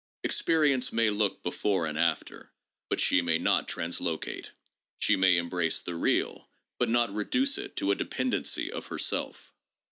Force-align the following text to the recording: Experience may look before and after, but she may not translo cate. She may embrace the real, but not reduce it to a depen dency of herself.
Experience 0.23 0.91
may 0.91 1.11
look 1.11 1.43
before 1.43 1.85
and 1.85 1.95
after, 1.95 2.51
but 2.89 2.99
she 2.99 3.21
may 3.21 3.37
not 3.37 3.67
translo 3.67 4.19
cate. 4.19 4.51
She 4.97 5.15
may 5.15 5.37
embrace 5.37 5.79
the 5.79 5.93
real, 5.93 6.49
but 6.79 6.89
not 6.89 7.13
reduce 7.13 7.59
it 7.59 7.75
to 7.75 7.91
a 7.91 7.95
depen 7.95 8.33
dency 8.33 8.67
of 8.71 8.87
herself. 8.87 9.53